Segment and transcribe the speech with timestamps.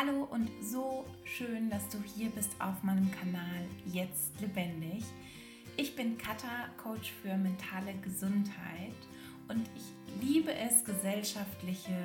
[0.00, 5.02] Hallo und so schön, dass du hier bist auf meinem Kanal Jetzt Lebendig.
[5.76, 8.94] Ich bin Katha, Coach für mentale Gesundheit
[9.48, 11.98] und ich liebe es, gesellschaftliche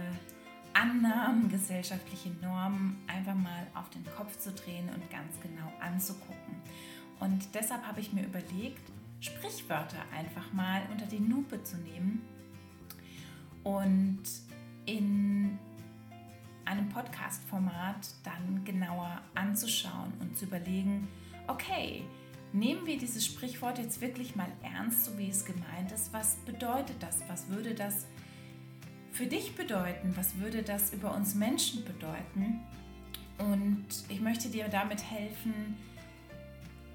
[0.73, 6.55] Annahmen, gesellschaftliche Normen einfach mal auf den Kopf zu drehen und ganz genau anzugucken.
[7.19, 8.89] Und deshalb habe ich mir überlegt,
[9.19, 12.23] Sprichwörter einfach mal unter die Lupe zu nehmen
[13.63, 14.23] und
[14.87, 15.59] in
[16.73, 21.07] einem Podcast-Format dann genauer anzuschauen und zu überlegen,
[21.47, 22.03] okay,
[22.51, 26.11] nehmen wir dieses Sprichwort jetzt wirklich mal ernst, so wie es gemeint ist.
[26.13, 27.19] Was bedeutet das?
[27.27, 28.07] Was würde das
[29.11, 30.13] für dich bedeuten?
[30.15, 32.61] Was würde das über uns Menschen bedeuten?
[33.37, 35.77] Und ich möchte dir damit helfen,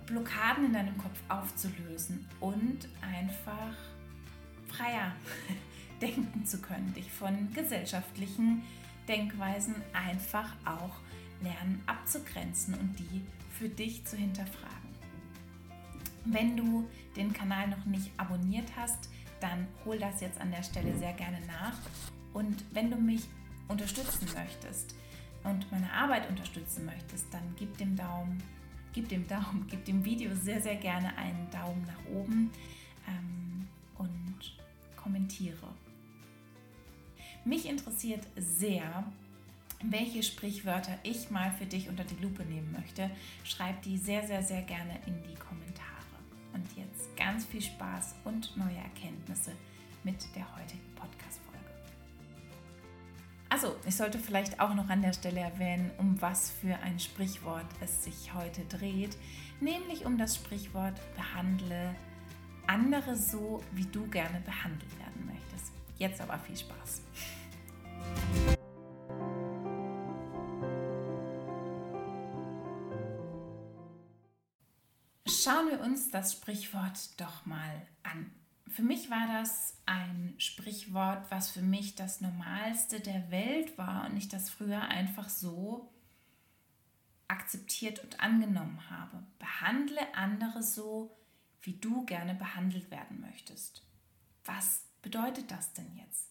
[0.07, 3.77] Blockaden in deinem Kopf aufzulösen und einfach
[4.69, 5.13] freier
[6.01, 8.63] denken zu können, dich von gesellschaftlichen
[9.09, 11.01] Denkweisen einfach auch
[11.41, 13.23] lernen abzugrenzen und die
[13.59, 14.77] für dich zu hinterfragen.
[16.25, 19.09] Wenn du den Kanal noch nicht abonniert hast,
[19.41, 21.79] dann hol das jetzt an der Stelle sehr gerne nach.
[22.35, 23.23] Und wenn du mich
[23.69, 24.95] unterstützen möchtest
[25.45, 28.43] und meine Arbeit unterstützen möchtest, dann gib dem Daumen,
[28.93, 32.51] gib dem Daumen, gib dem Video sehr, sehr gerne einen Daumen nach oben
[33.07, 34.57] ähm, und
[34.97, 35.69] kommentiere.
[37.49, 39.05] Mich interessiert sehr,
[39.83, 43.11] welche Sprichwörter ich mal für dich unter die Lupe nehmen möchte.
[43.43, 45.89] Schreib die sehr, sehr, sehr gerne in die Kommentare.
[46.53, 49.53] Und jetzt ganz viel Spaß und neue Erkenntnisse
[50.05, 51.59] mit der heutigen Podcast-Folge.
[53.49, 57.65] Also, ich sollte vielleicht auch noch an der Stelle erwähnen, um was für ein Sprichwort
[57.81, 59.17] es sich heute dreht,
[59.59, 61.95] nämlich um das Sprichwort behandle
[62.67, 65.73] andere so, wie du gerne behandelt werden möchtest.
[65.97, 67.03] Jetzt aber viel Spaß.
[75.29, 78.33] Schauen wir uns das Sprichwort doch mal an.
[78.67, 84.17] Für mich war das ein Sprichwort, was für mich das Normalste der Welt war und
[84.17, 85.93] ich das früher einfach so
[87.29, 89.23] akzeptiert und angenommen habe.
[89.39, 91.15] Behandle andere so,
[91.61, 93.83] wie du gerne behandelt werden möchtest.
[94.47, 96.31] Was bedeutet das denn jetzt?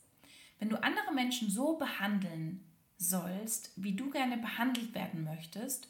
[0.58, 2.66] Wenn du andere Menschen so behandeln
[2.98, 5.88] sollst, wie du gerne behandelt werden möchtest,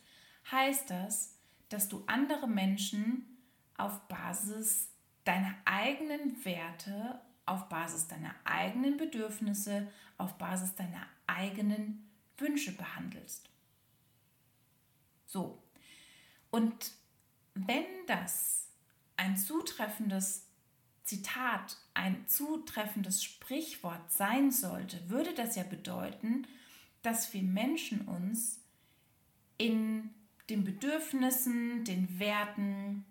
[0.52, 1.37] heißt das,
[1.70, 3.38] dass du andere Menschen
[3.78, 4.90] auf Basis
[5.24, 13.50] deiner eigenen Werte, auf Basis deiner eigenen Bedürfnisse, auf Basis deiner eigenen Wünsche behandelst.
[15.26, 15.62] So.
[16.50, 16.92] Und
[17.54, 18.70] wenn das
[19.18, 20.48] ein zutreffendes
[21.08, 26.46] Zitat ein zutreffendes Sprichwort sein sollte, würde das ja bedeuten,
[27.02, 28.62] dass wir Menschen uns
[29.58, 30.14] in
[30.50, 33.06] den Bedürfnissen, den Werten,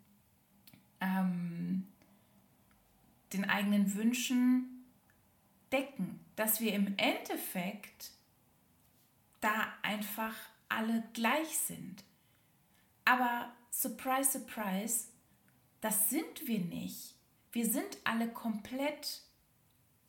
[1.01, 1.87] ähm,
[3.33, 4.85] den eigenen Wünschen
[5.73, 8.11] decken, dass wir im Endeffekt
[9.41, 10.35] da einfach
[10.69, 12.05] alle gleich sind.
[13.05, 15.09] Aber surprise, surprise,
[15.81, 17.15] das sind wir nicht.
[17.53, 19.23] Wir sind alle komplett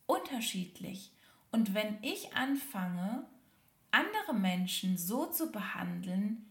[0.06, 1.12] unterschiedlich.
[1.50, 3.26] Und wenn ich anfange,
[3.90, 6.47] andere Menschen so zu behandeln,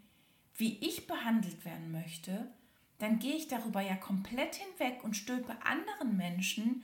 [0.57, 2.51] wie ich behandelt werden möchte,
[2.97, 6.84] dann gehe ich darüber ja komplett hinweg und stülpe anderen Menschen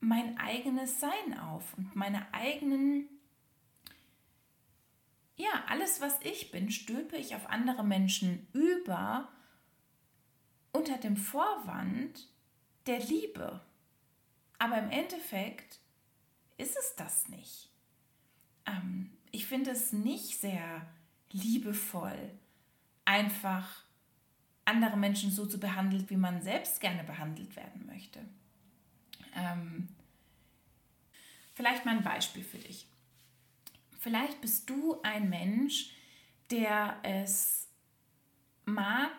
[0.00, 3.08] mein eigenes Sein auf und meine eigenen,
[5.36, 9.28] ja, alles, was ich bin, stülpe ich auf andere Menschen über
[10.72, 12.28] unter dem Vorwand,
[12.86, 13.60] der Liebe.
[14.58, 15.78] Aber im Endeffekt
[16.56, 17.70] ist es das nicht.
[18.66, 20.86] Ähm, ich finde es nicht sehr
[21.30, 22.30] liebevoll,
[23.10, 23.82] einfach
[24.64, 28.20] andere Menschen so zu behandeln, wie man selbst gerne behandelt werden möchte.
[29.34, 29.88] Ähm,
[31.54, 32.86] vielleicht mal ein Beispiel für dich.
[33.98, 35.90] Vielleicht bist du ein Mensch,
[36.50, 37.68] der es
[38.64, 39.10] mag,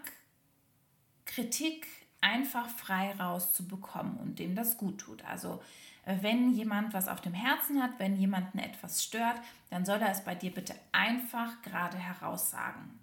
[1.26, 1.86] Kritik
[2.22, 5.26] einfach frei rauszubekommen und dem das gut tut.
[5.26, 5.62] Also
[6.06, 10.12] äh, wenn jemand was auf dem Herzen hat, wenn jemanden etwas stört, dann soll er
[10.12, 13.02] es bei dir bitte einfach gerade heraus sagen,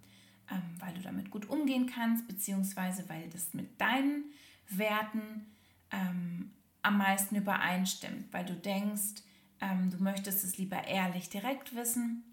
[0.50, 4.24] ähm, weil du damit gut umgehen kannst, beziehungsweise weil das mit deinen
[4.68, 5.46] Werten
[5.90, 6.50] ähm,
[6.82, 9.22] am meisten übereinstimmt, weil du denkst,
[9.60, 12.24] ähm, du möchtest es lieber ehrlich direkt wissen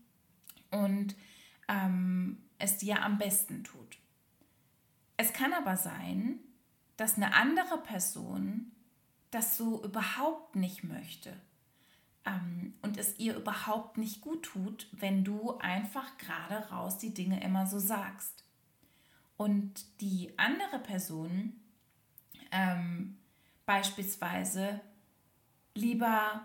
[0.72, 1.16] und
[1.68, 3.98] ähm, es dir am besten tut.
[5.18, 6.40] Es kann aber sein,
[6.98, 8.72] dass eine andere Person
[9.32, 11.34] das so überhaupt nicht möchte.
[12.26, 17.42] Ähm, und es ihr überhaupt nicht gut tut, wenn du einfach gerade raus die Dinge
[17.44, 18.44] immer so sagst.
[19.38, 21.54] Und die andere Person
[22.52, 23.18] ähm,
[23.66, 24.80] beispielsweise
[25.76, 26.42] lieber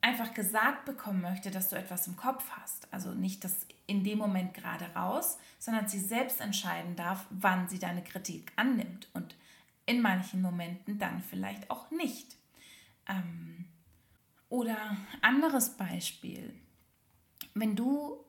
[0.00, 2.92] einfach gesagt bekommen möchte, dass du etwas im Kopf hast.
[2.92, 7.78] Also nicht das in dem Moment gerade raus, sondern sie selbst entscheiden darf, wann sie
[7.78, 9.36] deine Kritik annimmt und
[9.86, 12.36] in manchen Momenten dann vielleicht auch nicht.
[13.08, 13.66] Ähm,
[14.52, 16.52] oder anderes Beispiel,
[17.54, 18.22] wenn du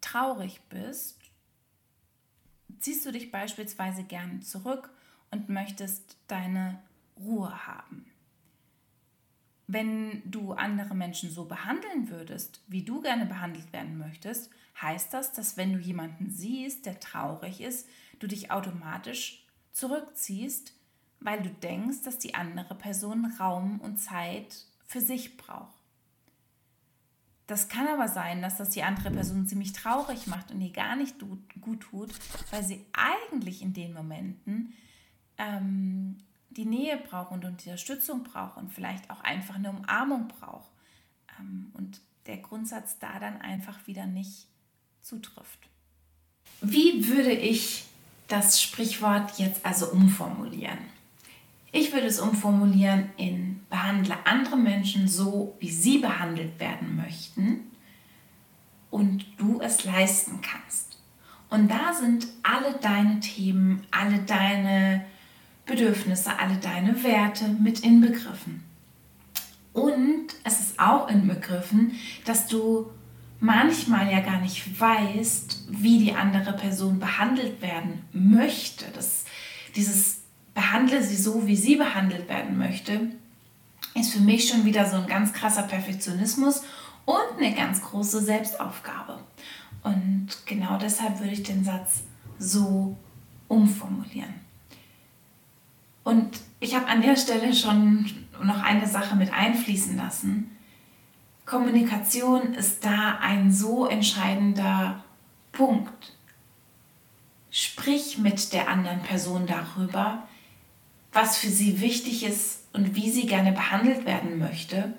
[0.00, 1.20] traurig bist,
[2.80, 4.88] ziehst du dich beispielsweise gern zurück
[5.30, 6.82] und möchtest deine
[7.18, 8.10] Ruhe haben.
[9.66, 14.50] Wenn du andere Menschen so behandeln würdest, wie du gerne behandelt werden möchtest,
[14.80, 17.86] heißt das, dass wenn du jemanden siehst, der traurig ist,
[18.18, 20.72] du dich automatisch zurückziehst,
[21.20, 25.74] weil du denkst, dass die andere Person Raum und Zeit für sich braucht.
[27.46, 30.96] Das kann aber sein, dass das die andere Person ziemlich traurig macht und ihr gar
[30.96, 31.16] nicht
[31.60, 32.10] gut tut,
[32.50, 34.72] weil sie eigentlich in den Momenten
[35.36, 36.16] ähm,
[36.48, 40.70] die Nähe braucht und Unterstützung braucht und vielleicht auch einfach eine Umarmung braucht.
[41.38, 44.46] Ähm, und der Grundsatz da dann einfach wieder nicht
[45.02, 45.68] zutrifft.
[46.62, 47.84] Wie würde ich
[48.28, 50.78] das Sprichwort jetzt also umformulieren?
[51.74, 57.62] Ich würde es umformulieren in behandle andere Menschen so, wie sie behandelt werden möchten
[58.90, 61.00] und du es leisten kannst.
[61.50, 65.04] Und da sind alle deine Themen, alle deine
[65.66, 68.62] Bedürfnisse, alle deine Werte mit inbegriffen.
[69.72, 72.88] Und es ist auch inbegriffen, dass du
[73.40, 78.84] manchmal ja gar nicht weißt, wie die andere Person behandelt werden möchte.
[78.94, 79.24] Das,
[79.74, 80.23] dieses
[80.54, 83.10] behandle sie so, wie sie behandelt werden möchte,
[83.94, 86.62] ist für mich schon wieder so ein ganz krasser Perfektionismus
[87.04, 89.18] und eine ganz große Selbstaufgabe.
[89.82, 92.04] Und genau deshalb würde ich den Satz
[92.38, 92.96] so
[93.48, 94.34] umformulieren.
[96.02, 98.10] Und ich habe an der Stelle schon
[98.42, 100.50] noch eine Sache mit einfließen lassen.
[101.46, 105.04] Kommunikation ist da ein so entscheidender
[105.52, 106.12] Punkt.
[107.50, 110.26] Sprich mit der anderen Person darüber,
[111.14, 114.92] was für sie wichtig ist und wie sie gerne behandelt werden möchte,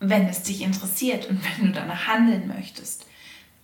[0.00, 3.06] wenn es dich interessiert und wenn du danach handeln möchtest.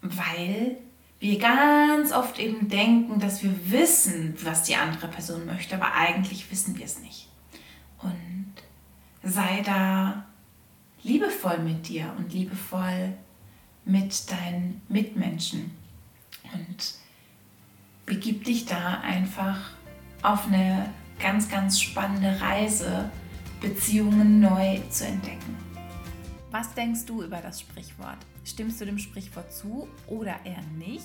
[0.00, 0.78] Weil
[1.18, 6.50] wir ganz oft eben denken, dass wir wissen, was die andere Person möchte, aber eigentlich
[6.50, 7.28] wissen wir es nicht.
[7.98, 8.52] Und
[9.22, 10.26] sei da
[11.02, 13.14] liebevoll mit dir und liebevoll
[13.84, 15.70] mit deinen Mitmenschen
[16.52, 16.94] und
[18.04, 19.70] begib dich da einfach
[20.22, 23.10] auf eine ganz, ganz spannende Reise,
[23.60, 25.56] Beziehungen neu zu entdecken.
[26.50, 28.18] Was denkst du über das Sprichwort?
[28.44, 31.04] Stimmst du dem Sprichwort zu oder eher nicht?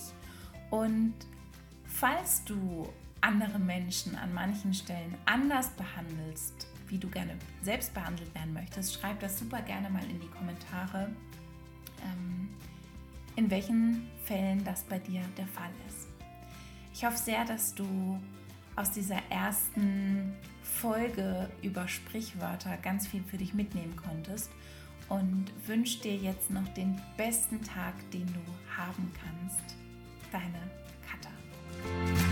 [0.69, 1.13] Und
[1.85, 2.87] falls du
[3.21, 9.19] andere Menschen an manchen Stellen anders behandelst, wie du gerne selbst behandelt werden möchtest, schreib
[9.19, 11.09] das super gerne mal in die Kommentare,
[12.03, 12.49] ähm,
[13.35, 16.07] in welchen Fällen das bei dir der Fall ist.
[16.93, 18.19] Ich hoffe sehr, dass du
[18.81, 20.33] aus dieser ersten
[20.63, 24.49] Folge über Sprichwörter ganz viel für dich mitnehmen konntest
[25.07, 28.41] und wünsche dir jetzt noch den besten Tag, den du
[28.75, 29.75] haben kannst.
[30.31, 30.71] Deine
[31.07, 32.30] Katha.